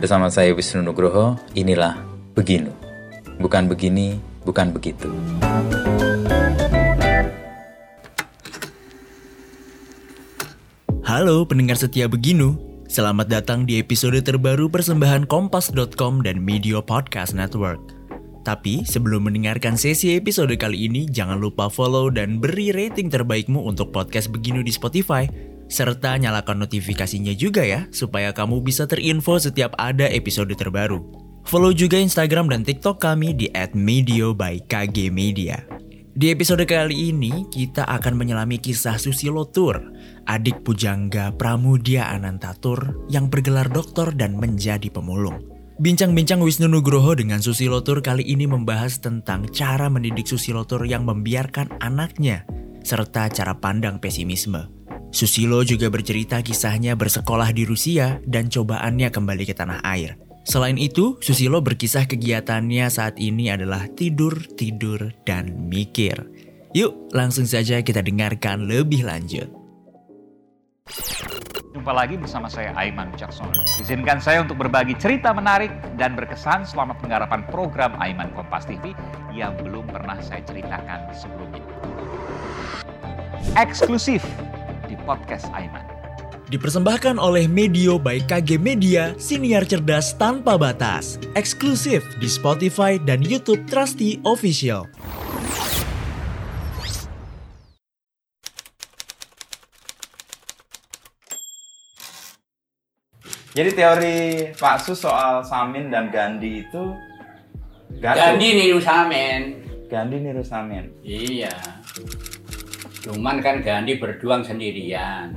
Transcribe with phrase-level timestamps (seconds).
[0.00, 1.92] Bersama saya Wisnu Nugroho, inilah
[2.32, 2.72] Beginu.
[3.36, 4.16] Bukan begini,
[4.48, 5.12] bukan begitu.
[11.04, 12.56] Halo pendengar setia Beginu,
[12.88, 17.84] selamat datang di episode terbaru persembahan Kompas.com dan Media Podcast Network.
[18.40, 23.92] Tapi sebelum mendengarkan sesi episode kali ini, jangan lupa follow dan beri rating terbaikmu untuk
[23.92, 25.28] podcast Beginu di Spotify,
[25.70, 31.00] serta nyalakan notifikasinya juga ya, supaya kamu bisa terinfo setiap ada episode terbaru.
[31.46, 35.62] Follow juga Instagram dan TikTok kami di @medio by KG Media.
[36.10, 39.78] Di episode kali ini, kita akan menyelami kisah Susilo Tur,
[40.26, 45.40] adik pujangga Pramudia Anantatur yang bergelar doktor dan menjadi pemulung.
[45.80, 51.08] Bincang-bincang Wisnu Nugroho dengan Susilo Tur kali ini membahas tentang cara mendidik Susilo Tur yang
[51.08, 52.44] membiarkan anaknya,
[52.84, 54.79] serta cara pandang pesimisme.
[55.10, 60.14] Susilo juga bercerita kisahnya bersekolah di Rusia dan cobaannya kembali ke tanah air.
[60.46, 66.14] Selain itu, Susilo berkisah kegiatannya saat ini adalah tidur, tidur, dan mikir.
[66.78, 69.50] Yuk, langsung saja kita dengarkan lebih lanjut.
[71.74, 73.54] Jumpa lagi bersama saya Aiman Wicaksono.
[73.82, 78.94] Izinkan saya untuk berbagi cerita menarik dan berkesan selama penggarapan program Aiman Kompas TV
[79.34, 81.62] yang belum pernah saya ceritakan sebelumnya.
[83.58, 84.22] Eksklusif
[84.90, 85.86] di podcast Aiman.
[86.50, 91.14] Dipersembahkan oleh Medio by KG Media, siniar cerdas tanpa batas.
[91.38, 94.90] Eksklusif di Spotify dan YouTube Trusty Official.
[103.50, 104.18] Jadi teori
[104.58, 106.94] Pak Sus soal Samin dan Gandhi itu
[108.02, 109.62] Gandhi niru Samin.
[109.86, 110.90] Gandhi niru Samin.
[111.02, 111.54] Iya.
[113.00, 115.32] Cuman kan Gandhi berjuang sendirian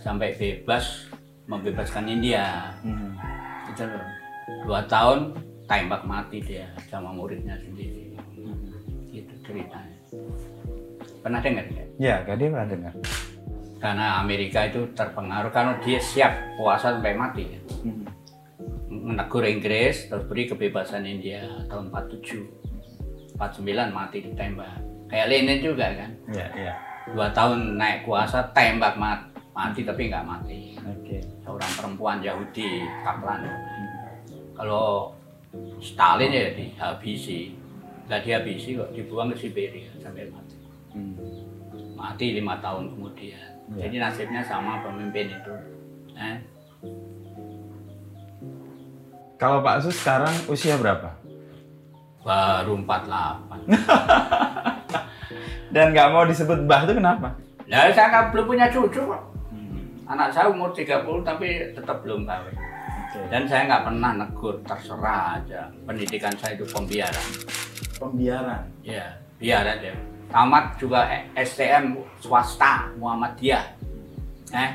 [0.00, 1.04] sampai bebas
[1.44, 2.72] membebaskan India.
[2.80, 3.12] Hmm.
[3.68, 4.06] Itu loh.
[4.64, 5.36] Dua tahun
[5.68, 8.16] tembak mati dia sama muridnya sendiri.
[9.12, 9.98] Itu ceritanya.
[11.20, 11.84] Pernah dengar ya?
[12.00, 12.92] Ya, Gandhi pernah dengar.
[13.84, 17.44] Karena Amerika itu terpengaruh karena dia siap puasa sampai mati.
[17.44, 17.60] ya.
[17.84, 18.08] Hmm.
[18.88, 23.36] Menegur Inggris terus beri kebebasan India tahun 47.
[23.36, 24.80] 49 mati ditembak.
[25.12, 26.10] Kayak Lenin juga kan.
[26.32, 26.74] Ya, ya.
[27.06, 31.20] Dua tahun naik kuasa tembak mati, mati tapi nggak mati Oke.
[31.40, 33.44] seorang perempuan Yahudi Kaplan
[34.54, 35.12] kalau
[35.78, 37.52] Stalin ya dihabisi
[38.04, 40.56] nggak dihabisi kok dibuang ke Siberia sampai mati
[40.94, 41.18] Hmm.
[41.92, 43.34] mati lima tahun kemudian
[43.74, 43.88] Ya.
[43.88, 45.54] jadi nasibnya sama pemimpin itu
[46.14, 46.38] eh?
[49.34, 51.10] Kalau Pak Sus sekarang usia berapa?
[52.22, 53.68] baru 48
[55.70, 57.28] Dan nggak mau disebut Mbah itu kenapa?
[57.64, 59.22] Nah, saya nggak belum punya cucu kok.
[60.04, 62.52] Anak saya umur 30 tapi tetap belum kawin.
[62.52, 63.20] Oke.
[63.32, 65.72] Dan saya nggak pernah negur, terserah aja.
[65.88, 67.28] Pendidikan saya itu pembiaran.
[67.96, 68.68] Pembiaran.
[68.84, 69.96] Ya, biar aja.
[70.28, 73.64] Tamat juga STM swasta Muhammadiyah.
[74.52, 74.70] Eh,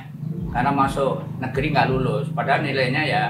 [0.49, 2.25] karena masuk negeri nggak lulus.
[2.33, 3.23] Padahal nilainya ya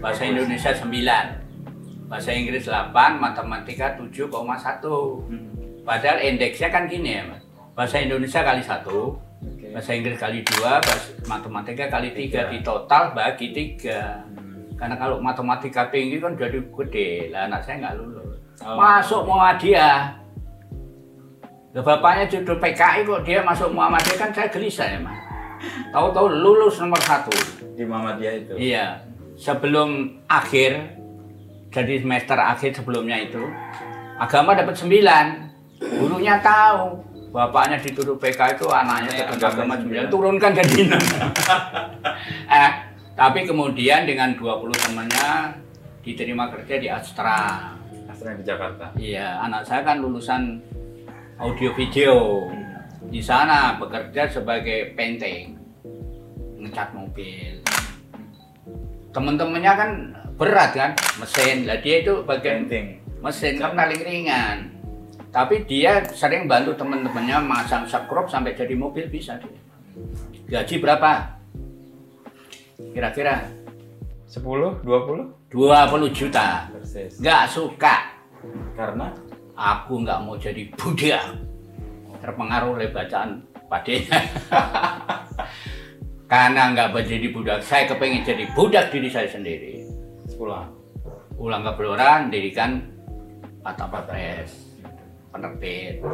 [0.00, 5.20] bahasa Indonesia 9, bahasa Inggris 8, matematika 7,1.
[5.28, 5.52] Hmm.
[5.82, 7.42] Padahal indeksnya kan gini ya, Mas.
[7.74, 9.74] Bahasa Indonesia kali satu, Oke.
[9.74, 14.22] bahasa Inggris kali dua, bahasa matematika kali tiga, di total bagi tiga.
[14.38, 14.78] Hmm.
[14.78, 18.38] Karena kalau matematika tinggi kan jadi gede, lah anak saya nggak lulus.
[18.62, 18.78] Oh.
[18.78, 19.98] Masuk Muhammadiyah.
[21.72, 25.18] Lah bapaknya judul PKI kok dia masuk Muhammadiyah kan saya gelisah ya mas.
[25.90, 27.32] Tahu-tahu lulus nomor satu.
[27.74, 28.54] Di Muhammadiyah itu.
[28.54, 29.02] Iya.
[29.34, 31.00] Sebelum akhir,
[31.72, 33.42] jadi semester akhir sebelumnya itu,
[34.20, 35.51] agama dapat sembilan.
[35.82, 41.02] Gurunya tahu, bapaknya dituduh PK itu anaknya tetap agama sembilan, turunkan jadi enam.
[42.62, 42.70] eh,
[43.16, 45.56] tapi kemudian dengan 20 temannya
[46.04, 47.72] diterima kerja di Astra.
[48.06, 48.92] Astra di Jakarta.
[49.00, 50.60] Iya, anak saya kan lulusan
[51.40, 52.46] audio video.
[53.08, 55.58] Di sana bekerja sebagai painting,
[56.62, 57.58] ngecat mobil.
[59.12, 59.90] Temen-temennya kan
[60.40, 60.90] berat kan,
[61.20, 61.68] mesin.
[61.68, 62.86] Lah dia itu bagian Painting.
[63.22, 64.81] mesin kan paling ringan.
[65.32, 69.56] Tapi dia sering bantu temen-temennya masang subkrop sampai jadi mobil bisa dia.
[70.52, 71.40] Gaji berapa?
[72.92, 73.48] Kira-kira
[74.28, 76.68] 10, 20 20 juta.
[76.68, 77.16] persis.
[77.16, 77.96] Nggak suka.
[78.76, 79.08] Karena
[79.56, 81.36] aku nggak mau jadi budak
[82.22, 84.20] terpengaruh oleh bacaan padenya
[86.30, 89.86] karena nggak mau jadi budak saya kepengen jadi budak diri saya sendiri
[90.38, 90.70] pulang.
[91.34, 92.78] pulang ke Blora dirikan
[93.62, 94.61] Patapa Press
[95.32, 96.04] penerbit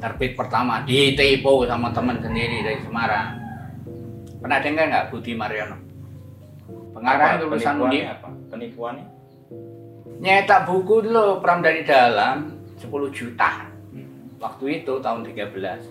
[0.00, 3.28] terbit pertama di Tipo sama teman sendiri dari Semarang
[4.40, 5.86] pernah dengar nggak Budi Mariono
[6.96, 8.04] Pengarang Penipuannya Undip.
[8.08, 8.28] apa?
[8.48, 9.04] Penipuannya?
[10.16, 13.68] Nyetak buku dulu Pram dari dalam 10 juta.
[14.40, 15.84] Waktu itu tahun 13.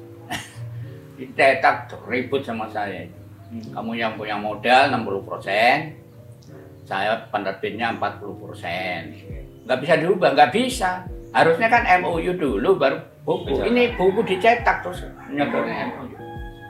[1.21, 3.05] Dicetak ribut sama saya.
[3.53, 9.69] Kamu yang punya modal 60%, saya penerbitnya 40%.
[9.69, 11.05] Nggak bisa diubah, nggak bisa.
[11.35, 12.95] Harusnya kan MOU dulu baru
[13.27, 13.59] buku.
[13.67, 16.15] Ini buku dicetak terus nyetornya MOU.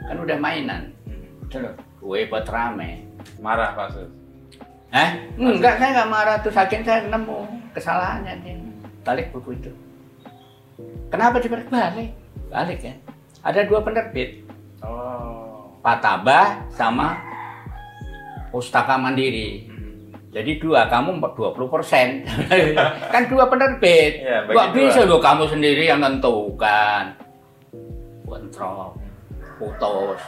[0.09, 0.89] Kan udah mainan.
[1.53, 3.05] Terus gue buat rame.
[3.37, 4.09] Marah Pak Sus.
[4.89, 5.09] Eh?
[5.37, 6.37] Enggak, saya nggak marah.
[6.41, 7.39] Terus akhirnya saya nemu
[7.77, 8.57] kesalahannya dia.
[9.05, 9.69] Balik buku itu.
[11.13, 12.09] Kenapa dibalik balik?
[12.49, 12.95] Balik ya.
[13.45, 14.49] Ada dua penerbit.
[14.81, 15.77] Oh.
[15.85, 17.21] Pak Tabah sama
[18.49, 19.74] Pustaka Mandiri.
[20.35, 22.27] Jadi dua, kamu 20 persen.
[23.13, 24.19] kan dua penerbit.
[24.51, 27.15] Bagi Gak bisa loh kamu sendiri yang tentukan.
[28.27, 28.99] Bentrok,
[29.55, 30.19] putus.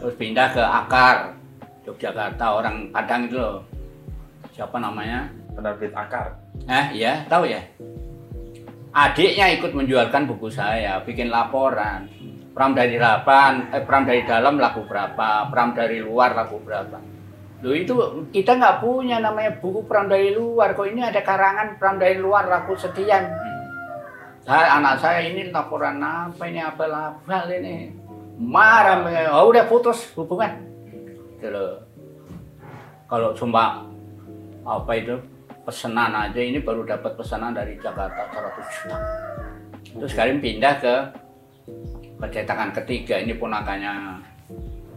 [0.00, 1.36] Terus pindah ke akar.
[1.84, 3.60] Yogyakarta, orang Padang itu loh.
[4.56, 5.28] Siapa namanya?
[5.52, 6.32] Penerbit akar.
[6.64, 7.60] Eh, iya, tahu ya?
[8.96, 12.08] Adiknya ikut menjualkan buku saya, bikin laporan.
[12.56, 17.21] Pram dari delapan, eh, pram dari dalam laku berapa, pram dari luar laku berapa.
[17.62, 17.94] Loh itu
[18.34, 20.74] kita nggak punya namanya buku pram dari luar.
[20.74, 23.30] Kok ini ada karangan pram dari luar laku sekian.
[24.42, 27.94] Saya, anak saya ini laporan apa ini apa labal ini.
[28.42, 28.98] Marah,
[29.38, 30.50] oh udah putus hubungan.
[31.38, 31.66] Gitu.
[33.06, 33.86] Kalau cuma
[34.66, 35.14] apa itu
[35.62, 38.98] pesanan aja ini baru dapat pesanan dari Jakarta 100 juta.
[40.02, 40.94] Terus sekarang pindah ke
[42.18, 44.18] percetakan ketiga ini ponakannya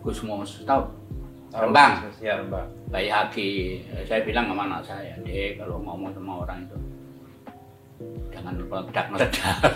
[0.01, 1.04] Gusmus tahu
[1.53, 1.91] Rembang
[2.23, 2.67] Ya, Rembang.
[2.89, 3.49] Bayi Haki
[4.07, 6.77] saya bilang sama anak saya deh kalau ngomong sama orang itu
[8.31, 9.73] jangan meledak meledak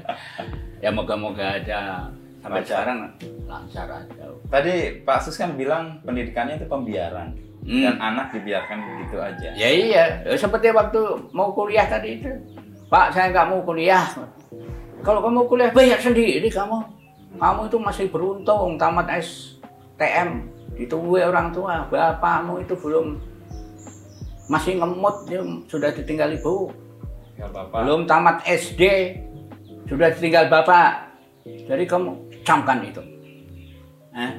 [0.84, 2.08] ya moga-moga aja
[2.42, 2.66] sampai Lancar.
[2.66, 2.98] sekarang
[3.46, 4.74] lancar aja Tadi
[5.06, 7.32] Pak Sus kan bilang pendidikannya itu pembiaran.
[7.62, 7.78] Hmm.
[7.86, 9.48] Dan anak dibiarkan begitu aja.
[9.54, 10.98] Ya iya, Ya, seperti waktu
[11.30, 12.28] mau kuliah tadi itu.
[12.90, 14.02] Pak, saya nggak mau kuliah.
[15.06, 16.82] Kalau kamu kuliah bayar sendiri kamu.
[17.38, 21.86] Kamu itu masih beruntung tamat STM ditunggu orang tua.
[21.88, 23.18] Bapakmu itu belum
[24.48, 26.68] masih ngemut dia sudah ditinggal ibu.
[27.36, 27.84] Ya Bapak.
[27.84, 28.82] Belum tamat SD
[29.88, 31.10] sudah ditinggal bapak.
[31.42, 32.10] Jadi kamu
[32.46, 33.02] camkan itu.
[34.12, 34.32] Eh?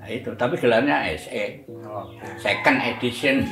[0.00, 2.06] Nah itu, tapi gelarnya SE Oh.
[2.38, 3.42] second edition.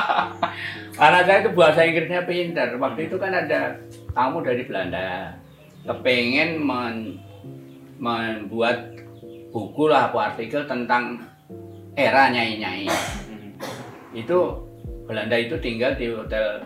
[0.98, 2.72] Karena saya itu bahasa Inggrisnya pintar.
[2.80, 3.76] Waktu itu kan ada
[4.16, 5.36] tamu dari Belanda,
[5.84, 7.20] kepengen men-
[8.00, 8.96] membuat
[9.50, 11.18] buku lah, atau artikel tentang
[11.98, 12.86] era nyai-nyai.
[14.14, 14.66] Itu
[15.06, 16.62] Belanda itu tinggal di hotel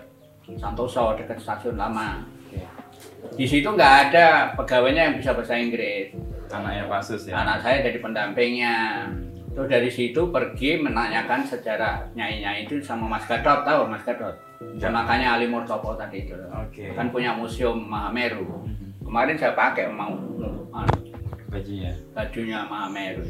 [0.61, 2.21] Santoso dekat stasiun lama.
[3.33, 6.13] Di situ nggak ada pegawainya yang bisa bahasa Inggris.
[6.53, 7.41] Anaknya Pak Sus ya.
[7.43, 9.09] Anak saya jadi pendampingnya.
[9.57, 14.37] Terus dari situ pergi menanyakan sejarah nyai-nyai itu sama Mas Gadot, tahu Mas Gadot?
[14.77, 14.91] Ya.
[14.91, 16.37] Makanya Ali Murtopo tadi itu.
[16.53, 16.93] Oke.
[16.95, 18.67] Kan punya museum Mahameru.
[19.03, 20.15] Kemarin saya pakai mau
[21.55, 21.93] Bajunya.
[22.11, 22.59] bajunya
[23.15, 23.23] itu.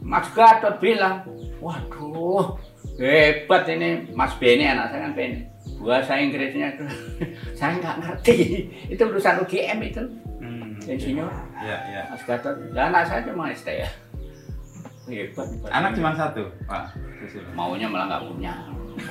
[0.00, 1.22] Mas Gadot bilang,
[1.62, 2.56] waduh
[2.98, 5.46] hebat ini Mas Beni anak saya kan Beni.
[5.80, 6.84] Bahasa Inggrisnya itu
[7.58, 8.36] saya nggak ngerti.
[8.90, 10.02] Itu urusan UGM itu,
[10.40, 10.76] Hmm.
[10.82, 11.28] insinyur.
[11.60, 12.02] Ya, ya.
[12.10, 13.88] Mas Gatot, ya anak saya cuma ST ya.
[15.06, 15.46] Hebat.
[15.46, 15.70] hebat.
[15.70, 16.96] Anak cuma satu, Pak.
[17.52, 18.54] Maunya malah nggak punya.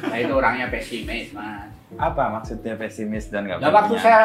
[0.04, 1.70] Saya itu orangnya pesimis, mas.
[1.98, 4.04] Apa maksudnya pesimis dan nggak Nah, waktu punya?
[4.04, 4.22] saya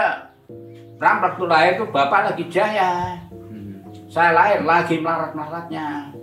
[0.94, 3.18] Ram waktu lahir tuh bapak lagi jaya.
[4.14, 4.16] Hmm.
[4.16, 6.14] Saya lahir lagi melarat-melaratnya.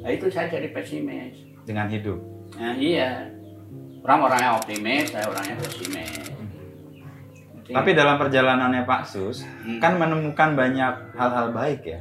[0.00, 1.46] Nah itu saya jadi pesimis.
[1.60, 2.18] dengan hidup.
[2.58, 3.30] Nah, iya.
[4.02, 6.10] Ram orangnya optimis, saya orangnya pesimis.
[7.62, 9.78] Jadi, Tapi dalam perjalanannya Pak Sus Hmm.
[9.78, 12.00] kan menemukan banyak hal-hal baik ya.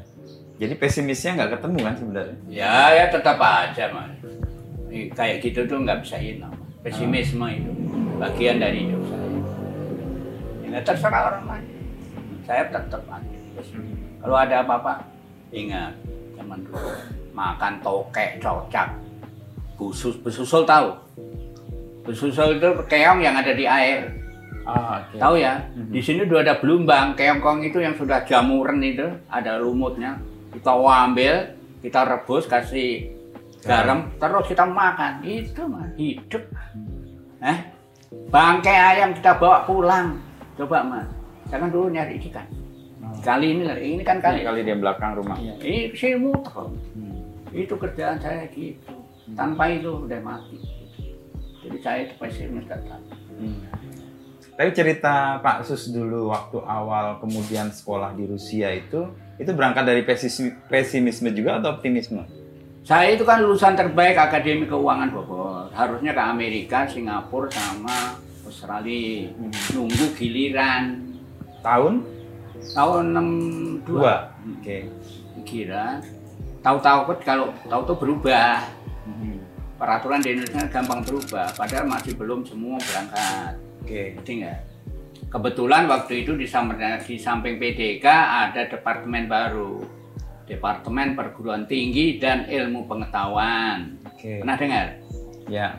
[0.58, 2.38] Jadi pesimisnya nggak ketemu kan sebenarnya.
[2.50, 4.18] ya ya tetap aja mas.
[5.14, 6.56] Kayak gitu tuh nggak bisa hilang.
[6.82, 7.70] Pesimisme itu
[8.18, 9.28] bagian dari hidup saya.
[10.66, 11.68] Ya, terserah orang lain.
[12.44, 13.38] Saya tetap aja.
[14.20, 15.06] Kalau ada apa-apa,
[15.50, 15.94] ingat
[16.38, 16.92] zaman dulu
[17.34, 18.88] makan tokek cocak,
[19.80, 20.94] busus besusul tahu.
[22.04, 24.10] Besusul itu keong yang ada di air.
[24.66, 25.18] Ah, oke.
[25.18, 25.62] Tahu ya?
[25.74, 30.22] Di sini udah ada belumbang, keong-keong itu yang sudah jamuran itu, ada lumutnya.
[30.54, 33.14] Kita ambil, kita rebus, kasih
[33.62, 35.22] garam, terus kita makan.
[35.26, 36.44] Itu mah hidup.
[37.42, 37.58] Eh?
[38.30, 40.18] Bangkai ayam kita bawa pulang.
[40.58, 41.08] Coba mas,
[41.48, 42.46] kan dulu nyari ikan.
[43.20, 44.46] Kali ini, lah, ini kan kali.
[44.46, 45.36] Kali kali di belakang rumah.
[45.36, 46.68] Iya, ini saya muter.
[46.96, 47.20] Hmm.
[47.52, 48.94] Itu kerjaan saya gitu.
[49.34, 50.58] Tanpa itu udah mati.
[51.60, 53.02] Jadi saya itu pesimis tetap.
[53.36, 53.60] Hmm.
[54.60, 59.08] Tapi cerita Pak Sus dulu waktu awal kemudian sekolah di Rusia itu
[59.40, 62.28] itu berangkat dari pesimisme, pesimisme juga atau optimisme?
[62.84, 65.72] Saya itu kan lulusan terbaik Akademi Keuangan Bogor.
[65.72, 69.32] Harusnya ke Amerika, Singapura, sama Australia.
[69.32, 69.52] Hmm.
[69.76, 71.10] Nunggu giliran
[71.60, 72.19] Tahun
[72.62, 74.16] tahun 62 dua.
[74.60, 74.78] Oke.
[75.42, 76.04] kira
[76.60, 78.60] tahu-tahu kan kalau tahu tuh berubah
[79.08, 79.40] Mhm.
[79.80, 84.20] peraturan di Indonesia gampang berubah padahal masih belum semua berangkat Oke.
[84.20, 84.58] nggak
[85.30, 89.80] kebetulan waktu itu di samping, di samping PDK ada departemen baru
[90.46, 94.42] Departemen Perguruan Tinggi dan Ilmu Pengetahuan Oke.
[94.42, 94.88] pernah dengar
[95.48, 95.78] Ya.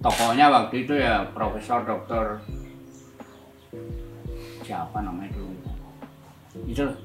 [0.00, 2.38] tokohnya waktu itu ya Profesor Dokter
[4.62, 5.47] siapa namanya itu
[6.64, 6.96] itu loh,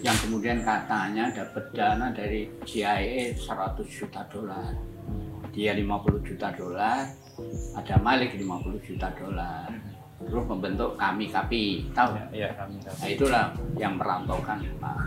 [0.00, 3.40] yang kemudian katanya dapat dana dari CIA 100
[3.88, 4.70] juta dolar
[5.50, 5.86] dia 50
[6.22, 7.08] juta dolar
[7.72, 8.44] ada Malik 50
[8.84, 9.70] juta dolar
[10.20, 12.94] terus membentuk kami kapi tahu Ya, ya kami tahu.
[12.94, 14.98] nah itulah yang merantaukan Pak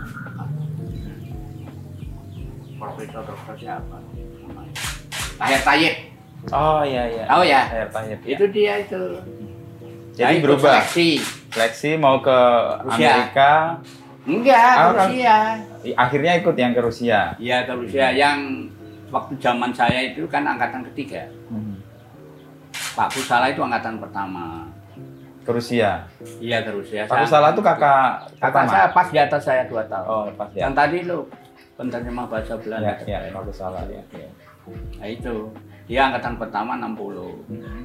[2.76, 3.96] Profesor Dokter siapa
[5.36, 5.96] Tahir Tayyip
[6.48, 7.24] Oh iya iya.
[7.26, 7.62] Tahu ya?
[7.66, 8.28] Air Tayyip, ya.
[8.30, 9.02] itu dia itu
[10.14, 10.82] Jadi Nah, berubah.
[10.86, 11.10] seleksi.
[11.58, 12.38] Seleksi mau ke
[12.84, 13.10] Rusia.
[13.10, 13.52] Amerika.
[14.22, 15.36] enggak ke Ah, Rusia
[15.96, 17.34] Akhirnya ikut yang ke Rusia.
[17.36, 18.70] iya ke Rusia yang
[19.08, 21.80] waktu zaman saya itu kan angkatan ketiga Mhm.
[22.94, 24.68] Pak Kusala itu angkatan pertama
[25.42, 26.06] Ke Rusia.
[26.38, 28.70] iya ke Rusia Pak Usala tuh kakak kakak pertama?
[28.70, 30.60] saya pas di atas saya dua tahun Oh pas ya.
[30.62, 31.24] yang tadi lo
[31.74, 34.02] penerjemah bahasa Belanda Ya, ya, Pak Usala ya.
[34.94, 35.34] nah itu
[35.88, 37.80] dia angkatan pertama 60 Mhm.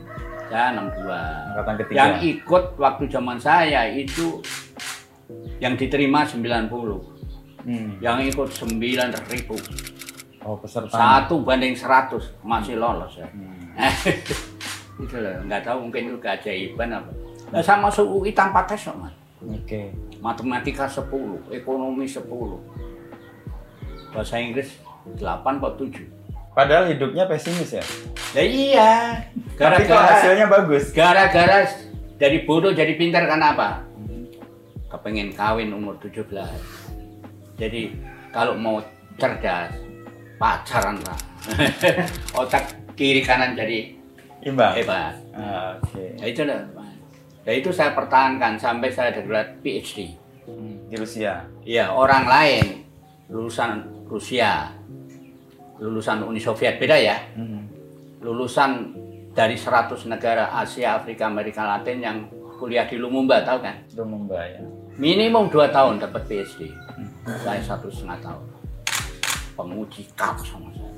[0.45, 1.17] saya 62
[1.49, 1.95] Angkatan ketiga.
[1.97, 4.43] yang ikut waktu zaman saya itu
[5.57, 6.99] yang diterima 90
[7.63, 7.95] Hmm.
[7.97, 8.75] yang ikut 9
[9.25, 9.55] ribu
[10.43, 10.91] Oh peserta.
[10.91, 13.71] satu banding 100 masih lolos ya Hmm.
[14.99, 17.09] itu loh nggak tahu mungkin itu keajaiban apa
[17.49, 19.89] nah, saya masuk UI tanpa tes kok mas Oke.
[20.19, 21.07] matematika 10
[21.49, 22.59] ekonomi 10
[24.11, 24.69] bahasa Inggris
[25.15, 25.23] 8
[25.57, 26.03] atau 7
[26.53, 27.83] Padahal hidupnya pesimis ya.
[28.31, 28.91] ya iya
[29.53, 30.83] Tapi kok gara-gara hasilnya bagus.
[30.91, 31.65] gara-gara
[32.15, 33.69] dari bodoh jadi pintar karena apa
[34.87, 36.29] kepengen kawin umur 17
[37.55, 37.81] jadi
[38.29, 38.77] kalau mau
[39.15, 39.73] cerdas
[40.37, 41.17] pacaran lah
[42.39, 43.97] otak kiri kanan jadi
[44.41, 44.73] Imbang.
[44.75, 46.13] hebat Ah, Oke.
[46.15, 46.93] ya itu lah Mas.
[47.41, 51.47] ya itu saya pertahankan sampai saya dapat PhD Hmm, Di Rusia.
[51.63, 52.83] Iya, orang lain
[53.25, 54.75] lulusan Rusia,
[55.77, 57.17] lulusan Uni Soviet beda ya.
[57.33, 57.65] Hmm.
[58.21, 58.93] Lulusan
[59.31, 62.17] dari 100 negara Asia, Afrika, Amerika Latin yang
[62.55, 63.81] kuliah di Lumumba, tahu kan?
[63.85, 64.61] Itu membayar.
[64.95, 66.69] Minimum 2 tahun dapat PhD.
[67.41, 68.45] Saya satu setengah tahun.
[69.53, 70.93] Penguji kap sama saya.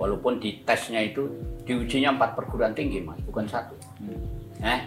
[0.00, 1.28] Walaupun di tesnya itu
[1.62, 3.76] diujinya empat perguruan tinggi, mas, bukan satu.
[4.58, 4.80] Eh,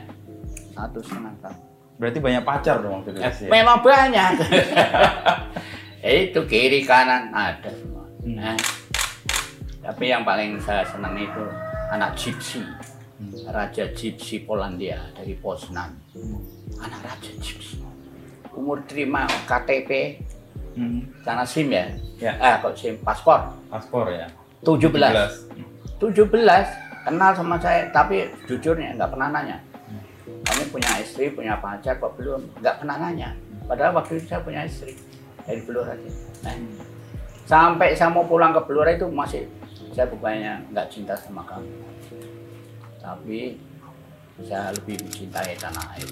[0.74, 1.60] satu setengah tahun.
[1.96, 3.48] Berarti banyak pacar dong waktu di Eh, Rusia.
[3.48, 4.32] memang banyak.
[6.04, 8.04] itu kiri kanan ada semua.
[8.22, 8.38] Hmm.
[8.38, 8.58] Eh,
[9.86, 11.44] tapi yang paling saya senang itu
[11.94, 12.66] anak gypsy,
[13.46, 15.94] raja gypsy Polandia dari Poznan.
[16.82, 17.86] Anak raja gypsy.
[18.58, 20.18] Umur terima KTP,
[20.76, 21.08] Hmm.
[21.24, 21.88] sana SIM ya?
[22.20, 22.36] Ya.
[22.36, 23.48] Ah, kok SIM paspor?
[23.72, 24.28] Paspor ya.
[24.60, 25.48] 17.
[26.02, 26.68] 17
[27.08, 29.58] kenal sama saya, tapi jujurnya nggak pernah nanya.
[30.26, 32.44] Kamu punya istri, punya pacar, kok belum?
[32.60, 33.32] Nggak pernah nanya.
[33.70, 35.00] Padahal waktu itu saya punya istri
[35.48, 35.96] dari Blora.
[36.44, 36.54] Nah,
[37.48, 39.48] sampai saya mau pulang ke Blora itu masih
[39.96, 41.72] saya bukannya nggak cinta sama kamu,
[43.00, 43.56] tapi
[44.44, 46.12] saya lebih mencintai tanah air.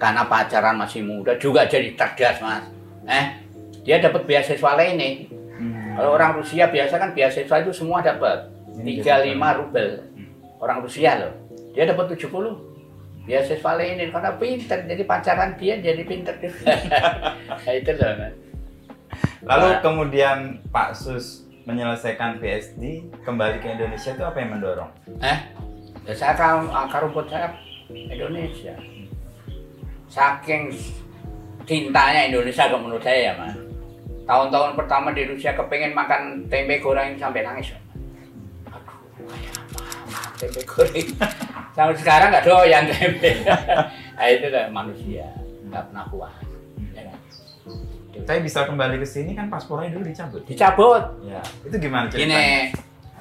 [0.00, 2.64] Karena pacaran masih muda juga jadi cerdas mas.
[3.04, 3.44] Eh,
[3.84, 5.28] dia dapat beasiswa nih.
[5.60, 6.00] Hmm.
[6.00, 8.48] Kalau orang Rusia biasa kan beasiswa itu semua dapat
[8.80, 10.08] Ini 35 rubel.
[10.56, 11.36] Orang Rusia loh.
[11.76, 12.32] Dia dapat 70.
[13.28, 14.78] Beasiswa lain karena pinter.
[14.88, 16.72] Jadi pacaran dia jadi pinter juga.
[17.60, 18.12] Nah, itu loh.
[18.16, 18.34] Mas.
[19.44, 19.80] Lalu Nah.
[19.84, 20.38] kemudian
[20.72, 24.90] Pak Sus menyelesaikan PhD kembali ke Indonesia itu apa yang mendorong?
[25.22, 25.38] Eh,
[26.04, 27.54] ya saya akar, akar rumput saya
[27.90, 28.74] Indonesia.
[30.10, 30.74] Saking
[31.64, 33.54] cintanya Indonesia kalau menurut saya ya mas.
[34.26, 37.74] Tahun-tahun pertama di Rusia kepengen makan tempe goreng sampai nangis.
[38.70, 41.08] Aduh, apa tempe goreng.
[41.70, 43.46] Sampai sekarang nggak doyan tempe.
[44.18, 45.26] nah, itu manusia,
[45.70, 46.34] nggak pernah puas.
[48.10, 48.26] Ya?
[48.26, 50.42] Tapi bisa kembali ke sini kan paspornya dulu dicabut.
[50.42, 51.02] Dicabut.
[51.22, 52.26] Ya, itu gimana ceritanya?
[52.26, 52.46] Gini,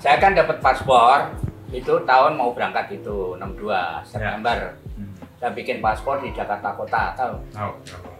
[0.01, 1.29] saya kan dapat paspor
[1.69, 3.69] itu tahun mau berangkat itu 62
[4.01, 4.73] September.
[4.97, 5.13] Hmm.
[5.37, 7.71] Saya bikin paspor di Jakarta Kota, tahu Tahu.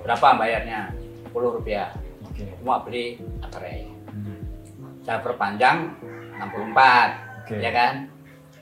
[0.05, 0.93] berapa bayarnya?
[1.33, 1.89] 10 rupiah.
[2.29, 2.45] Oke.
[2.61, 3.89] Cuma beli materai.
[4.13, 4.39] Hmm.
[5.01, 5.89] Saya perpanjang
[6.37, 7.55] 64, Oke.
[7.57, 7.93] ya kan?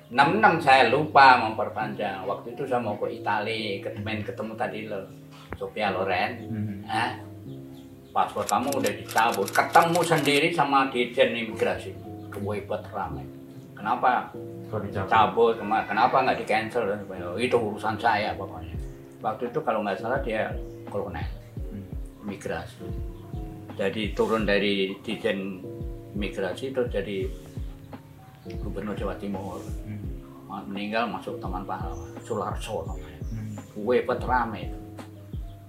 [0.08, 2.24] 66 saya lupa memperpanjang.
[2.24, 5.04] Waktu itu saya mau ke Italia, ketemu ketemu tadi lo,
[5.60, 6.32] Sophia Loren.
[6.48, 6.80] Hmm.
[6.88, 7.27] Nah,
[8.18, 9.48] paspor kamu udah dicabut.
[9.54, 11.94] Ketemu sendiri sama dirjen imigrasi.
[12.34, 13.22] Kewebet rame.
[13.78, 14.34] Kenapa?
[14.68, 15.54] Dicabut.
[15.62, 17.38] kenapa nggak di cancel dan sebagainya.
[17.38, 18.74] itu urusan saya pokoknya.
[19.22, 20.50] Waktu itu kalau nggak salah dia
[20.90, 21.30] kolonel
[22.26, 22.90] imigrasi.
[23.78, 25.62] Jadi turun dari dirjen
[26.18, 27.30] imigrasi itu jadi
[28.66, 29.62] gubernur Jawa Timur.
[30.50, 33.22] Ma- meninggal masuk Taman Pahlawan Sularso namanya.
[33.78, 34.74] Webet rame.
[34.74, 34.87] itu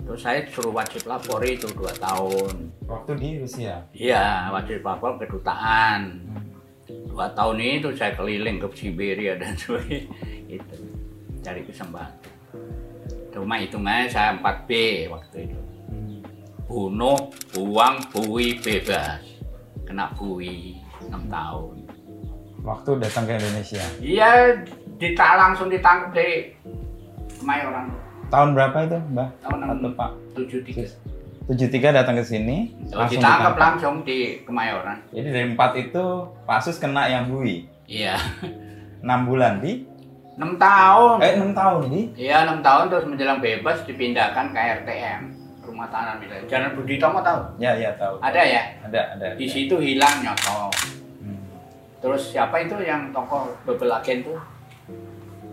[0.09, 3.85] terus saya suruh wajib lapor itu dua tahun Waktu di Rusia.
[3.93, 6.25] Iya, wajib lapor kedutaan.
[6.89, 10.09] Dua tahun itu saya keliling ke Siberia dan sebagainya.
[10.49, 10.77] Itu
[11.45, 12.33] cari kesempatan.
[13.29, 14.73] Cuma hitungannya saya 4B
[15.13, 15.61] waktu itu.
[16.65, 19.21] Bunuh, buang, bui, bebas.
[19.85, 21.77] Kena bui 6 tahun.
[22.65, 23.85] Waktu datang ke Indonesia.
[24.01, 24.65] Iya,
[24.97, 26.57] dita langsung ditangkap di
[27.37, 28.08] Kemayoran.
[28.29, 29.29] Tahun berapa itu, Mbak?
[29.41, 30.11] Tahun Atau Pak?
[30.37, 31.49] 73.
[31.49, 33.57] 73 datang ke sini, Oh, langsung ditangkap ditangkap.
[33.57, 35.01] langsung di Kemayoran.
[35.09, 36.05] Jadi dari empat itu
[36.45, 37.65] Pak Sus kena yang bui.
[37.89, 38.21] Iya.
[39.01, 39.89] 6 bulan di
[40.37, 41.17] 6 tahun.
[41.19, 45.21] eh 6 tahun di Iya enam tahun terus menjelang bebas dipindahkan ke RTM
[45.65, 46.45] rumah tahanan militer.
[46.47, 47.41] Jalan Budi Tomo tahu?
[47.57, 48.21] Ya ya tahu.
[48.21, 48.63] Ada ya?
[48.85, 49.27] Ada ada.
[49.35, 49.51] Di ada.
[49.51, 50.69] situ hilang nyoto.
[51.19, 51.41] Hmm.
[51.99, 54.39] Terus siapa itu yang tokoh bebel agen tuh?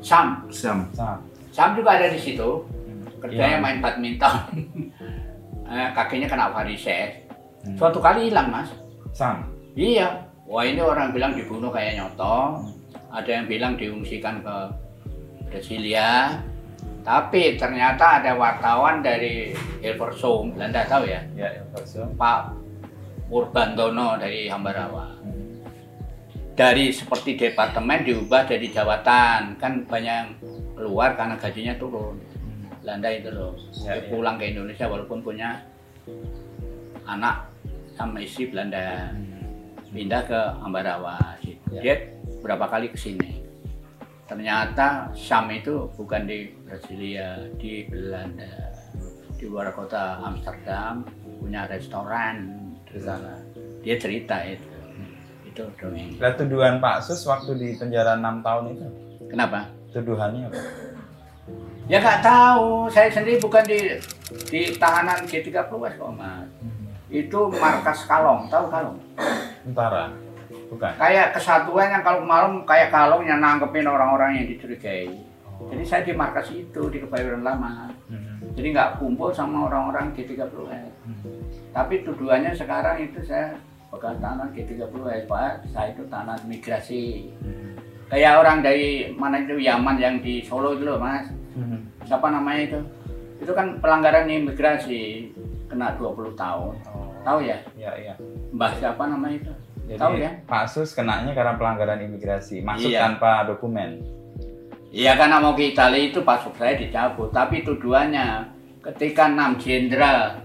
[0.01, 0.44] Sam.
[0.51, 0.91] Sam.
[0.91, 1.17] Sam.
[1.55, 2.67] Sam juga ada di situ.
[3.24, 3.63] Kerjanya Hilang.
[3.63, 4.35] main badminton.
[5.71, 7.24] eh, kakinya kena varises.
[7.63, 7.79] Hmm.
[7.79, 8.67] Suatu kali hilang mas.
[9.15, 9.47] Sam.
[9.71, 10.27] Iya.
[10.51, 12.59] Wah ini orang bilang dibunuh kayak nyoto.
[13.07, 14.55] Ada yang bilang diungsikan ke
[15.47, 16.43] Brasilia.
[17.07, 22.12] Tapi ternyata ada wartawan dari Hilversum, Belanda tahu ya, Ya, ya Sam.
[22.19, 22.51] Pak
[23.31, 25.07] Purbantono dari Hambarawa.
[25.24, 25.63] Hmm.
[26.51, 30.39] Dari seperti departemen diubah jadi jabatan, kan banyak
[30.75, 32.20] keluar karena gajinya turun.
[32.86, 34.05] Belanda itu loh, Ya, ya.
[34.13, 35.58] pulang ke Indonesia walaupun punya
[37.10, 37.50] anak
[37.98, 39.10] sama istri Belanda
[39.89, 41.65] pindah ke Ambarawa gitu.
[41.74, 41.82] Ya.
[41.82, 41.96] Dia
[42.46, 43.41] berapa kali ke sini.
[44.25, 48.74] Ternyata Sam itu bukan di Brasilia, di Belanda.
[49.38, 51.05] Di luar kota Amsterdam
[51.42, 52.50] punya restoran
[52.85, 53.38] di sana.
[53.81, 54.66] Dia cerita itu.
[55.46, 56.18] Itu dongeng.
[56.18, 58.88] Lah tuduhan Pak Sus waktu di penjara 6 tahun itu.
[59.29, 59.70] Kenapa?
[59.96, 60.60] Tuduhannya apa?
[61.88, 62.92] Ya nggak tahu.
[62.92, 63.96] Saya sendiri bukan di
[64.51, 66.44] di tahanan G30 kok mas.
[67.08, 69.00] Itu markas Kalong, tahu Kalong?
[69.64, 70.12] Tentara.
[70.66, 70.92] Bukan.
[70.98, 75.14] kayak kesatuan yang kalau malam kayak kalong yang nangkepin orang-orang yang dicurigai.
[75.72, 77.94] Jadi saya di markas itu di Kebayoran Lama.
[78.58, 80.92] Jadi nggak kumpul sama orang-orang G30S.
[81.72, 83.55] Tapi tuduhannya sekarang itu saya
[83.94, 85.53] bekas tahanan G30S, Pak.
[85.72, 87.31] Saya itu tahanan migrasi.
[88.05, 91.25] Kayak orang dari mana itu Yaman yang di Solo itu loh, Mas.
[92.05, 92.79] Siapa namanya itu?
[93.41, 95.33] Itu kan pelanggaran imigrasi
[95.65, 96.74] kena 20 tahun.
[97.25, 97.57] Tahu ya?
[97.74, 98.13] Ya, ya.
[98.53, 99.53] Mbah siapa namanya itu?
[99.85, 100.31] Jadi Tahu ya?
[100.46, 103.09] Pak Sus kenanya karena pelanggaran imigrasi, masuk Iya.
[103.09, 104.01] tanpa dokumen.
[104.96, 108.48] Iya karena mau ke Italia itu paspor saya dicabut, tapi tuduhannya
[108.79, 110.39] ketika enam jenderal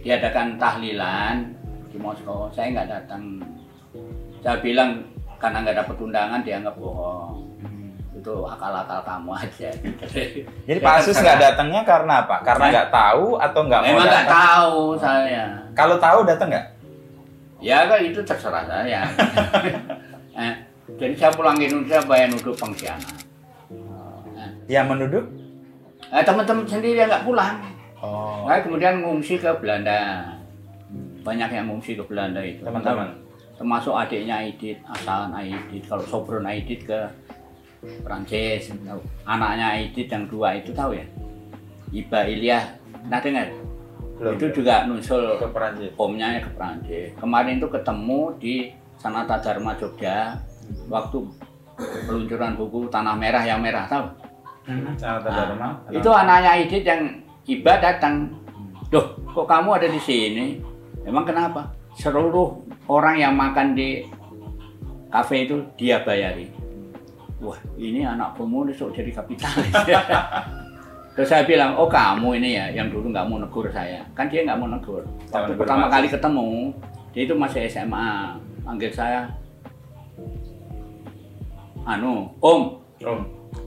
[0.00, 1.52] diadakan tahlilan
[1.92, 3.42] di Moskow, saya nggak datang.
[4.40, 5.04] Saya bilang
[5.36, 7.44] karena nggak dapat undangan dianggap bohong.
[8.16, 9.68] Itu akal-akal kamu aja.
[10.68, 12.40] Jadi Pak Sus nggak datangnya karena apa?
[12.42, 15.44] Karena nggak tahu atau nggak mau Memang nggak tahu saya.
[15.76, 16.66] Kalau tahu datang nggak?
[17.60, 19.00] Ya kan itu terserah saya.
[20.40, 20.54] eh,
[21.00, 23.16] jadi saya pulang ke Indonesia bayar nuduh pengkhianat.
[24.36, 25.24] Eh, Yang menuduh?
[26.12, 27.56] eh, teman-teman sendiri yang nggak pulang.
[28.00, 28.44] Oh.
[28.44, 30.30] Saya kemudian ngungsi ke Belanda.
[31.24, 32.62] Banyak yang ngungsi ke Belanda itu.
[32.62, 33.25] Teman-teman.
[33.56, 37.08] Termasuk adiknya Aidit, Asalan Aidit, kalau Sobron Aidit ke
[38.04, 38.68] Prancis.
[39.24, 41.06] Anaknya Aidit yang dua itu tahu ya?
[41.94, 42.58] Iba Ilya,
[43.08, 43.48] nah dengar?
[44.16, 44.36] Belum.
[44.36, 45.92] Itu juga nusul ke Perancis.
[45.96, 47.12] omnya ke Prancis.
[47.16, 48.54] Kemarin itu ketemu di
[48.96, 50.40] Sanata Dharma Jogja
[50.88, 51.20] waktu
[52.08, 54.04] peluncuran buku Tanah Merah yang Merah tahu?
[54.66, 55.68] Sangat Nah, Dharma.
[55.92, 57.02] itu anaknya Idit yang
[57.46, 58.26] Iba datang.
[58.90, 60.58] Loh, kok kamu ada di sini?
[61.06, 61.70] Emang kenapa?
[61.96, 62.60] Seluruh
[62.92, 64.04] orang yang makan di
[65.08, 66.52] kafe itu dia bayari.
[67.40, 69.72] Wah, ini anak komunis kok jadi kapitalis.
[71.16, 74.04] Terus saya bilang, oh kamu ini ya yang dulu nggak mau negur saya.
[74.12, 75.00] Kan dia nggak mau negur.
[75.04, 76.48] Jangan Waktu negur pertama kali ketemu,
[77.16, 78.36] dia itu masih SMA.
[78.66, 79.30] Panggil saya,
[81.86, 82.62] anu, Om,
[82.98, 83.20] Om.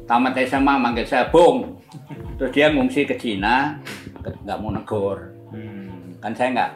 [0.03, 1.79] tamat SMA manggil saya Bung.
[2.35, 3.79] Terus dia ngungsi ke Cina,
[4.21, 5.31] nggak mau negor.
[5.55, 6.19] Hmm.
[6.19, 6.71] Kan saya nggak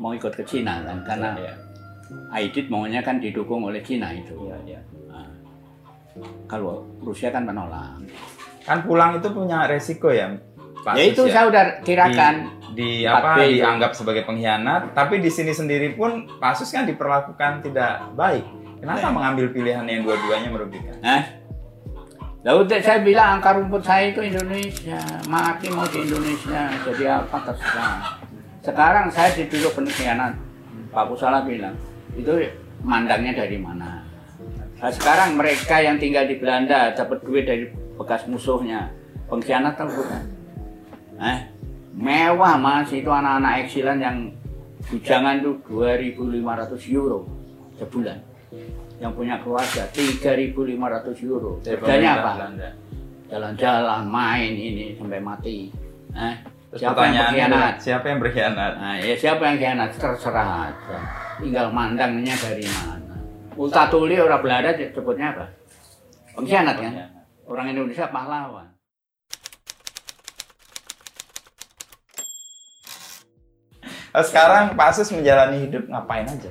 [0.00, 1.54] mau ikut ke Cina kan, karena Ya,
[2.32, 4.34] Aidit maunya kan didukung oleh Cina itu.
[4.48, 4.80] ya, ya.
[5.06, 5.28] Nah,
[6.48, 8.00] kalau Rusia kan menolak.
[8.64, 10.32] Kan pulang itu punya resiko ya.
[10.80, 12.34] Pak ya itu saya udah kirakan.
[12.72, 13.60] di, di apa itu.
[13.60, 18.42] dianggap sebagai pengkhianat, tapi di sini sendiri pun Pasus kan diperlakukan tidak baik.
[18.80, 19.12] Kenapa Iya.
[19.12, 20.96] mengambil pilihan yang dua-duanya merugikan?
[21.04, 21.22] Hah?
[22.40, 24.96] Lalu saya bilang angka rumput saya itu Indonesia,
[25.28, 28.19] mati mau di Indonesia, jadi apa terserah.
[28.60, 30.36] Sekarang saya dituduh pengkhianat.
[30.90, 31.72] Pak Kusala bilang,
[32.18, 32.50] itu
[32.82, 34.02] mandangnya dari mana?
[34.80, 38.90] Nah, sekarang mereka yang tinggal di Belanda dapat duit dari bekas musuhnya,
[39.30, 40.22] pengkhianat atau bukan?
[41.20, 41.38] Eh,
[41.94, 44.16] mewah mas, itu anak-anak eksilan yang
[44.88, 47.28] bujangan tuh 2.500 euro
[47.76, 48.18] sebulan
[49.00, 51.60] yang punya keluarga 3.500 euro.
[51.60, 52.32] Kerjanya apa?
[53.30, 55.70] Jalan-jalan, main ini sampai mati.
[56.16, 56.34] Eh,
[56.70, 57.72] Terus siapa yang berkhianat?
[57.82, 58.72] siapa yang berkhianat?
[58.78, 60.98] Nah, ya siapa yang khianat terserah aja.
[61.42, 63.18] Tinggal mandangnya dari mana.
[63.58, 65.46] Ulta Tuli orang Belanda sebutnya apa?
[66.38, 66.92] Pengkhianat kan?
[67.50, 68.70] Orang Indonesia pahlawan.
[74.14, 76.50] Eh, Sekarang Pak Sus menjalani hidup ngapain aja?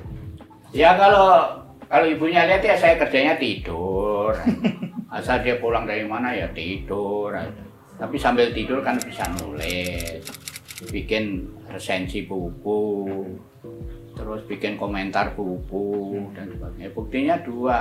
[0.72, 4.36] Ya kalau kalau ibunya lihat ya saya kerjanya tidur.
[5.16, 7.32] Asal dia pulang dari mana ya tidur.
[7.32, 7.69] aja.
[8.00, 10.24] Tapi sambil tidur kan bisa nulis,
[10.88, 13.28] bikin resensi buku,
[14.16, 16.90] terus bikin komentar buku dan sebagainya.
[16.96, 17.78] Buktinya dua.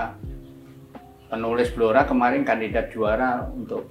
[1.29, 3.85] Penulis Blora kemarin kandidat juara untuk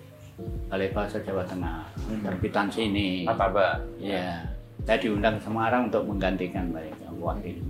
[0.66, 1.86] Balai Bahasa Jawa Tengah,
[2.26, 3.22] terbitan sini.
[3.22, 3.78] Martabak.
[4.02, 4.42] Ya,
[4.82, 7.62] saya diundang ke Semarang untuk menggantikan mereka wakil.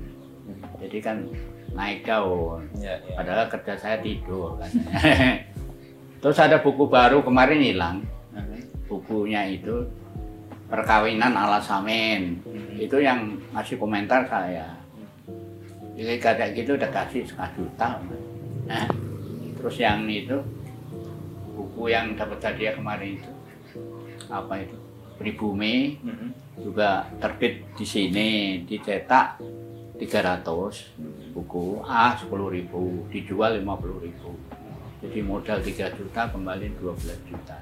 [0.80, 1.20] Jadi kan
[1.76, 2.64] naik daun.
[2.80, 3.20] Ya, ya.
[3.20, 4.92] Padahal kerja saya tidur katanya.
[6.24, 7.96] Terus ada buku baru kemarin hilang.
[9.08, 9.88] Bukunya itu
[10.68, 12.38] perkawinan ala Samin.
[12.76, 14.76] Itu yang ngasih komentar saya.
[15.96, 17.88] Jadi kayak gitu udah kasih setengah juta.
[18.68, 18.86] Nah,
[19.58, 20.38] terus yang itu
[21.56, 23.32] buku yang dapat hadiah kemarin itu
[24.30, 24.76] apa itu
[25.18, 26.28] pribumi Mhm.
[26.62, 28.28] juga terbit di sini
[28.62, 29.42] dicetak
[29.98, 30.94] 300
[31.34, 34.30] buku A 10.000 dijual 50.000
[35.02, 37.58] jadi modal 3 juta kembali 12 juta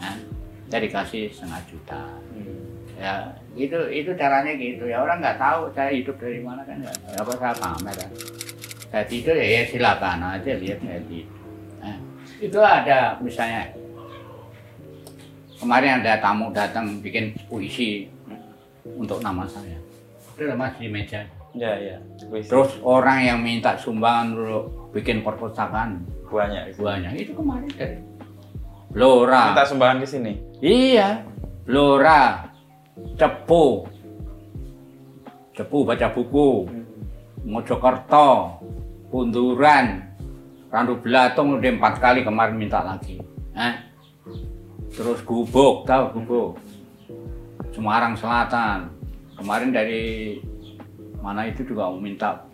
[0.00, 0.16] nah,
[0.72, 2.02] saya dikasih setengah juta.
[3.00, 4.84] Ya itu itu caranya gitu.
[4.88, 7.14] Ya orang nggak tahu saya hidup dari mana kan nggak tahu.
[7.20, 8.10] apa saya pamer kan
[8.90, 11.38] saya tidur ya, ya silakan aja lihat saya tidur.
[11.78, 11.96] Nah,
[12.42, 13.70] itu ada misalnya.
[15.60, 18.08] Kemarin ada tamu datang bikin puisi
[18.96, 19.76] untuk nama saya.
[20.34, 21.20] Itu mas di meja.
[21.52, 22.00] Ya, ya.
[22.26, 22.48] Puisi.
[22.48, 24.60] terus orang yang minta sumbangan dulu
[24.96, 26.00] bikin perpustakaan.
[26.30, 26.78] Banyak.
[26.78, 27.12] banyak.
[27.26, 27.98] Itu kemarin dari
[28.90, 30.32] Blora Minta sumbangan di sini.
[30.58, 31.22] Iya,
[31.62, 32.50] Blora,
[33.14, 33.86] Cepu,
[35.54, 36.66] Cepu baca buku,
[37.46, 38.58] Mojokerto,
[39.14, 40.10] Punduran,
[40.74, 43.22] Randu Belatung udah empat kali kemarin minta lagi.
[43.54, 43.74] Eh?
[44.90, 46.50] Terus Gubuk, tahu Gubuk?
[47.70, 48.90] Semarang Selatan.
[49.38, 50.36] Kemarin dari
[51.22, 52.49] mana itu juga mau minta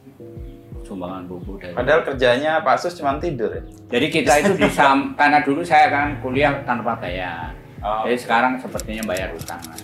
[0.87, 1.75] sumbangan buku dari.
[1.75, 3.63] Padahal kerjanya Pak Sus cuma tidur ya.
[3.91, 7.51] Jadi kita itu disam, karena dulu saya kan kuliah tanpa bayar.
[7.83, 8.07] Oh.
[8.07, 9.79] Jadi sekarang sepertinya bayar utang lah.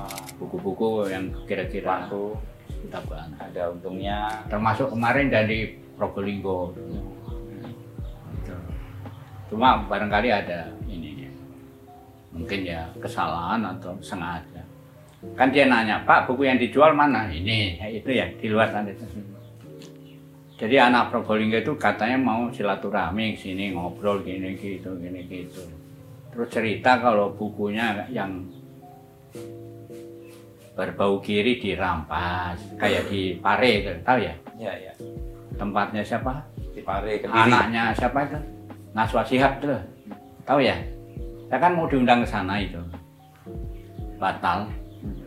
[0.00, 2.32] Oh, Buku-buku yang kira-kira laku
[2.88, 3.36] kita bantu.
[3.44, 4.18] ada untungnya.
[4.48, 6.72] Termasuk kemarin dari Probolinggo.
[9.48, 11.28] Cuma barangkali ada ini
[12.32, 14.62] mungkin ya kesalahan atau sengaja.
[15.34, 17.26] Kan dia nanya, Pak buku yang dijual mana?
[17.26, 18.94] Ini, ya, itu ya di luar sana.
[20.58, 25.62] Jadi anak Probolinggo itu katanya mau silaturahmi ke sini ngobrol gini gitu gini gitu.
[26.34, 28.42] Terus cerita kalau bukunya yang
[30.74, 34.34] berbau kiri dirampas kayak di Pare itu, tahu ya?
[34.58, 34.92] Ya, ya.
[35.58, 36.42] Tempatnya siapa?
[36.74, 37.34] Di Pare, Kediri.
[37.34, 38.38] Anaknya siapa itu?
[38.94, 39.78] Naswa Shihab tuh.
[40.42, 40.74] Tahu ya?
[41.50, 42.78] Saya kan mau diundang ke sana itu.
[44.18, 44.66] Batal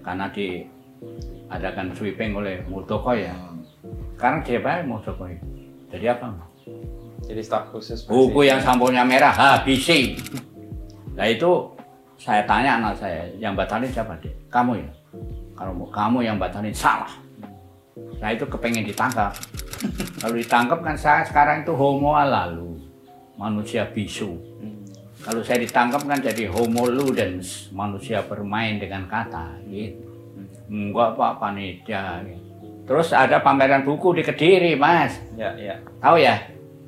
[0.03, 3.31] karena diadakan sweeping oleh Muldoko ya.
[4.21, 5.41] Sekarang siapa Muldoko itu?
[5.89, 6.29] Jadi apa?
[7.25, 8.05] Jadi staf khusus.
[8.05, 10.13] Buku yang sampulnya merah habisi.
[11.17, 11.49] Nah itu
[12.21, 14.29] saya tanya anak saya, yang batalin siapa dek?
[14.53, 14.93] Kamu ya?
[15.57, 17.09] Kalau mau- kamu yang batalin salah.
[18.21, 19.33] Nah itu kepengen ditangkap.
[20.21, 22.77] Kalau ditangkap kan saya sekarang itu homo lalu,
[23.41, 24.37] manusia bisu.
[25.25, 29.65] Kalau saya ditangkap kan jadi homo ludens, manusia bermain dengan kata.
[29.65, 29.97] Gitu.
[30.69, 32.21] Enggak pak panitia.
[32.21, 32.50] Gitu.
[32.85, 35.75] Terus ada pameran buku di Kediri mas, Ya, ya.
[36.01, 36.35] tahu ya?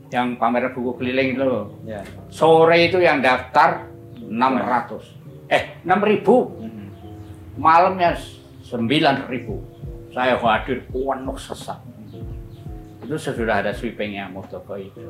[0.10, 1.52] Yang pameran buku keliling itu.
[1.86, 2.02] Ya.
[2.30, 5.16] Sore itu yang daftar 600.
[5.50, 6.54] Eh, 6000.
[7.58, 8.18] Malamnya
[8.66, 9.62] 9000.
[10.14, 11.78] Saya hadir penuh sesak.
[13.04, 15.02] Itu sudah ada sweepingnya Muldoko itu.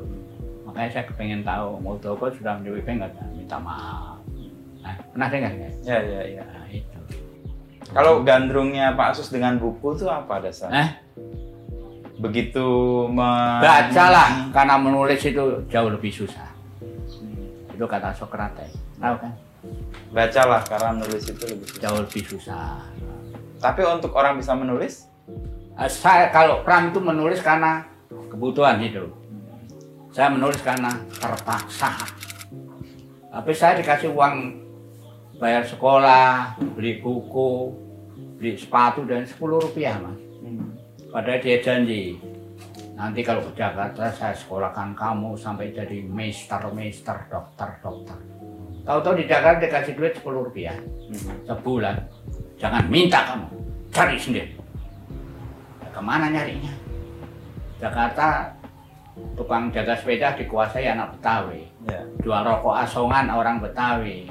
[0.66, 4.18] Makanya saya kepengen tahu Muldoko sudah sweeping nggak minta maaf.
[4.84, 5.72] Nah, pernah dengar nggak?
[5.86, 6.42] Ya, ya, ya.
[6.44, 6.93] Nah, itu.
[7.94, 10.66] Kalau gandrungnya Pak Asus dengan buku tuh apa dasar?
[10.68, 10.90] Eh,
[12.14, 12.66] Begitu
[13.06, 16.46] me- bacalah karena menulis itu jauh lebih susah.
[17.70, 18.70] Itu kata Socrates.
[18.96, 19.32] Tahu kan?
[20.10, 21.80] Bacalah karena menulis itu lebih susah.
[21.80, 22.70] Jauh lebih susah.
[23.58, 25.06] Tapi untuk orang bisa menulis,
[25.74, 27.82] Eh, Saya kalau Pram itu menulis karena
[28.30, 29.10] kebutuhan hidup.
[30.10, 31.90] Saya menulis karena terpaksa.
[33.26, 34.54] Tapi saya dikasih uang
[35.34, 37.74] bayar sekolah, beli buku,
[38.36, 40.18] beli sepatu dan 10 rupiah mas.
[41.08, 42.18] Padahal dia janji
[42.94, 48.18] nanti kalau ke Jakarta saya sekolahkan kamu sampai jadi master, master, dokter, dokter.
[48.84, 50.76] Tahu-tahu di Jakarta dikasih duit 10 rupiah
[51.46, 51.96] sebulan.
[52.58, 53.46] Jangan minta kamu,
[53.90, 54.52] cari sendiri.
[55.82, 56.74] Ya, Ke mana nyarinya?
[57.82, 58.54] Jakarta
[59.38, 61.62] tukang jaga sepeda dikuasai anak Betawi.
[61.86, 62.00] ya.
[62.22, 64.30] Jual rokok asongan orang Betawi.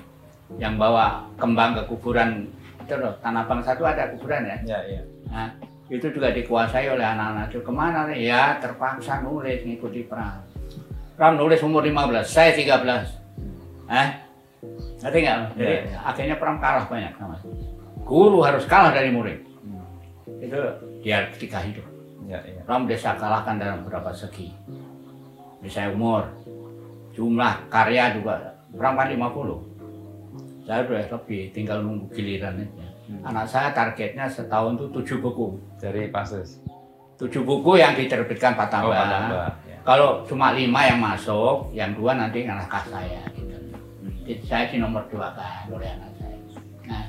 [0.59, 2.45] Yang bawa kembang ke kuburan
[2.83, 4.57] itu loh, Tanah Bangsa itu ada kuburan ya.
[4.67, 5.01] Ya, ya.
[5.31, 5.49] Nah,
[5.87, 7.59] itu juga dikuasai oleh anak-anak itu.
[7.63, 8.27] Ke mana nih?
[8.27, 10.43] Ya terpaksa nulis ngikuti Pram.
[11.15, 13.07] Pram nulis umur 15, saya 13.
[13.89, 14.07] Eh?
[15.03, 15.37] Ngerti nggak?
[15.37, 15.49] Mas?
[15.59, 15.97] Jadi Ya, ya.
[16.07, 17.35] akhirnya Pram kalah banyak sama.
[18.03, 19.39] Guru harus kalah dari murid.
[20.43, 20.59] Itu
[21.03, 21.85] dialektika hidup.
[22.27, 22.63] Ya, ya.
[22.63, 24.51] Pram bisa kalahkan dalam beberapa segi.
[25.63, 26.23] Misalnya umur,
[27.15, 28.55] jumlah karya juga.
[28.75, 29.72] Pram kan 50.
[30.63, 32.87] Saya udah lebih, tinggal nunggu giliran aja.
[33.27, 35.59] Anak saya targetnya setahun tuh 7 buku.
[35.75, 36.63] Dari Pak Asus.
[37.19, 38.95] Tujuh buku yang diterbitkan Pak Oh, Tambah.
[38.95, 39.77] Pak Tambah, ya.
[39.83, 43.21] Kalau cuma lima yang masuk, yang dua nanti anak saya.
[43.35, 43.55] Gitu.
[44.23, 46.37] Jadi saya di nomor dua kan oleh anak saya.
[46.87, 47.03] Nah,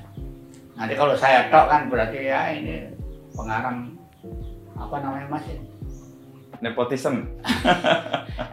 [0.75, 2.91] nanti kalau saya tok kan berarti ya ini
[3.33, 3.95] pengarang
[4.75, 5.47] apa namanya mas?
[5.47, 5.67] ini?
[6.59, 7.23] Nepotisme.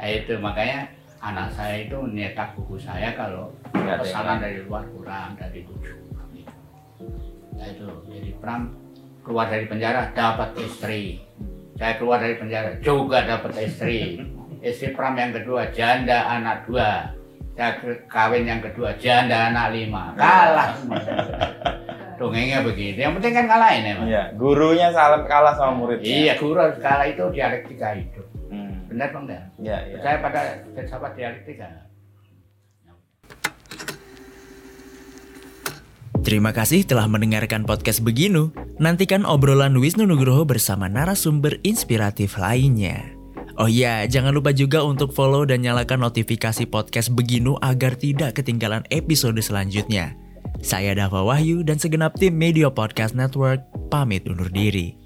[0.01, 0.89] Nah, itu makanya
[1.21, 5.97] anak saya itu nyetak buku saya kalau pesanan dari luar kurang dari tujuh.
[7.61, 8.73] Nah itu jadi Pram
[9.21, 11.21] keluar dari penjara dapat istri.
[11.77, 14.17] Saya keluar dari penjara juga dapat istri.
[14.65, 17.13] Istri Pram yang kedua janda anak dua.
[17.53, 17.77] Saya
[18.09, 20.17] kawin yang kedua janda anak lima.
[20.17, 20.73] Kalah.
[22.17, 22.97] Dongengnya begitu.
[23.01, 24.05] Yang penting kan kalahin ya mas.
[24.09, 26.05] Iya, gurunya salah kalah sama muridnya.
[26.05, 28.30] Iya guru harus kalah itu dialektika hidup.
[28.91, 29.43] Benar bang Dan?
[29.63, 29.97] Iya, iya.
[30.03, 30.41] Saya pada
[30.75, 31.67] filsafat dialektika.
[36.21, 38.53] Terima kasih telah mendengarkan podcast Beginu.
[38.77, 43.01] Nantikan obrolan Wisnu Nugroho bersama narasumber inspiratif lainnya.
[43.57, 48.85] Oh iya, jangan lupa juga untuk follow dan nyalakan notifikasi podcast Beginu agar tidak ketinggalan
[48.93, 50.13] episode selanjutnya.
[50.61, 55.00] Saya Dava Wahyu dan segenap tim Media Podcast Network pamit undur diri.